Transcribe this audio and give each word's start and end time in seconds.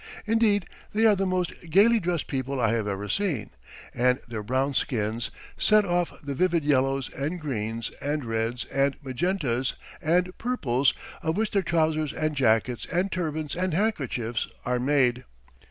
Indeed, 0.25 0.65
they 0.93 1.05
are 1.05 1.15
the 1.15 1.27
most 1.27 1.53
gaily 1.69 1.99
dressed 1.99 2.25
people 2.25 2.59
I 2.59 2.71
have 2.73 2.87
ever 2.87 3.07
seen, 3.07 3.51
and 3.93 4.17
their 4.27 4.41
brown 4.41 4.73
skins 4.73 5.29
set 5.57 5.85
off 5.85 6.11
the 6.23 6.33
vivid 6.33 6.63
yellows 6.65 7.13
and 7.13 7.39
greens 7.39 7.91
and 8.01 8.25
reds 8.25 8.65
and 8.65 8.95
magentas 9.03 9.75
and 10.01 10.35
purples 10.39 10.95
of 11.21 11.37
which 11.37 11.51
their 11.51 11.61
trousers 11.61 12.13
and 12.13 12.35
jackets 12.35 12.87
and 12.87 13.11
turbans 13.11 13.55
and 13.55 13.75
handkerchiefs 13.75 14.47
are 14.65 14.79
made. 14.79 15.23